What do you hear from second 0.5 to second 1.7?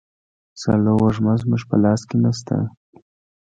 سالو وږمه زموږ